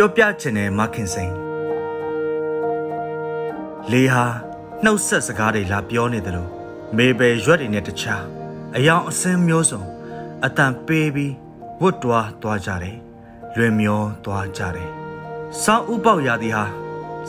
[0.00, 1.34] ပြောပြချင်တဲ့မခင်စိန်
[3.90, 4.24] လေဟာ
[4.84, 6.50] နှုတ်ဆက်စကားတွေလာပြောနေတယ်လို့
[6.96, 8.24] မေဘယ်ရွက်တွေနဲ့တခြား
[8.76, 9.82] အယောင်အစင်းမျိုးစုံ
[10.44, 11.34] အတန်ပေးပြီး
[11.82, 12.96] ဝတ်တွားသွားကြတယ်
[13.56, 14.90] လွင်မျောသွားကြတယ်
[15.62, 16.64] စောင်းဥပေါက်ရာသီဟာ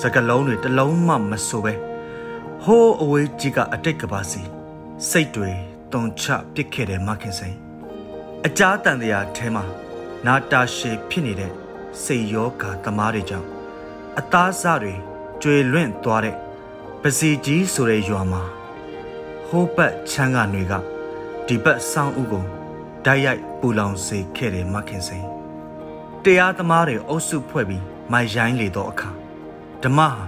[0.02, 1.74] စကလုံးတွေတစ်လုံးမှမဆိုပဲ
[2.64, 4.42] ဟိုးအဝေးကြီးကအတိတ်ကပါစီ
[5.10, 5.52] စိတ်တွေ
[5.94, 7.56] တုံချပစ်ခဲ့တဲ့မခင်စိန်
[8.46, 9.64] အကြားတန်တရားထဲမှာ
[10.26, 11.54] နာတာရှည်ဖြစ်နေတဲ့
[12.04, 13.48] စိတ်ယောဂါသမားတွေကြောင့်
[14.20, 14.94] အသားစတွေ
[15.42, 16.36] ကျွေလွင့်သွားတဲ့
[17.02, 18.42] ပစီကြီးဆိုတဲ့ရွာမှာ
[19.48, 20.74] ဟိုးပတ်ချမ်းကတွေက
[21.48, 22.44] ဒီဘက်ဆောင်းဥကို
[23.06, 25.26] ဓာတ်ရိုက်ပူလောင်စေခဲ့တဲ့မခင်စိန်
[26.24, 29.10] တရားသမားတွေအုပ်စုဖွဲ့ပြီးမိုင်ရိုင်းလေတော့အခါ
[29.84, 30.26] ဓမ္မဟာ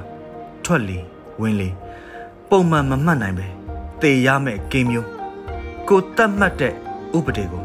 [0.64, 1.00] ထွက်လေ
[1.42, 1.70] ဝင်လေ
[2.50, 3.48] ပုံမှန်မမှတ်နိုင်ပဲ
[4.02, 5.10] တေရမဲ့ကင်းမျိုး
[5.88, 6.74] ကိုတတ်မှတ်တဲ့
[7.18, 7.64] ဥပဒေကို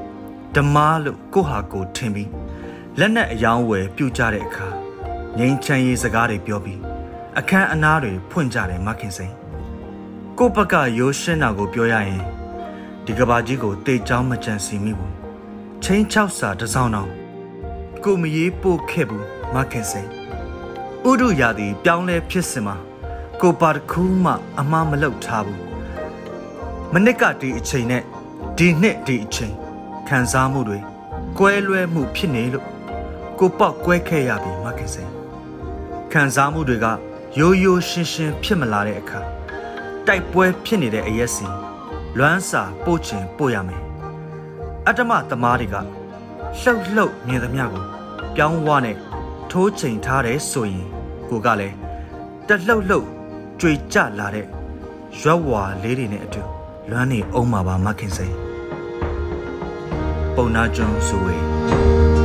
[0.55, 2.29] ဓမ္မလို့ကိုဟာကိုထင်ပြီး
[3.01, 4.69] လက်နက်အယောင်းဝယ်ပြုတ်ကြတဲ့အခါ
[5.39, 6.81] ငိမ့်ချမ်းရေးစကားတွေပြောပြီး
[7.39, 9.35] အခန်းအနားတွေဖွင့်ကြတယ်မခင်စိန်
[10.39, 12.23] ကိုဘက်ကရိုးရှင်းတာကိုပြောရရင်
[13.05, 15.15] ဒီကဘာကြီးကိုတေချောင်းမကြံစီမိဘူး
[15.83, 17.11] ချင်းချောက်စာတစ်စောင်းတော့
[18.05, 20.09] ကိုမရေးပို့ခဲ့ဘူးမခင်စိန်
[21.11, 22.77] ဥဒုရာသည်ပြောင်းလဲဖြစ်စင်မှာ
[23.41, 25.63] ကိုပါတခုမှအမှားမလုပ်ထားဘူး
[26.93, 28.03] မနစ်ကဒီအချိန်နဲ့
[28.59, 29.55] ဒီနှစ်ဒီအချိန်
[30.09, 30.79] ခံစားမှုတွေ
[31.39, 32.78] ကွဲလွဲမှုဖြစ်နေလို့
[33.39, 35.13] ကိုပေါက်ကွဲခဲ့ရပြီမခင်စိန်
[36.13, 36.87] ခံစားမှုတွေက
[37.39, 39.21] ရိုးရိုးရှင်းရှင်းဖြစ်မလာတဲ့အခါ
[40.07, 41.47] တိုက်ပွဲဖြစ်နေတဲ့အရက်စီ
[42.19, 43.83] လွမ်းစာပို့ချင်ပို့ရမယ်
[44.87, 45.77] အတ္တမသမားတွေက
[46.63, 47.85] လှုပ်လှုပ်မြင်သမျှကို
[48.37, 48.97] ပြောင်းဝနဲ့
[49.51, 50.87] ထိုးချိန်ထားတယ်ဆိုရင်
[51.29, 51.77] ကိုကလည်း
[52.49, 53.07] တလှုပ်လှုပ်
[53.61, 54.47] ကြွေကြလာတဲ့
[55.21, 56.43] ရွက်ဝါလေးတွေနဲ့အတူ
[56.91, 58.35] လွမ်းနေအောင်ပါပါမခင်စိန်
[60.35, 62.18] ပုံနာကျွန်းဆိုဝေး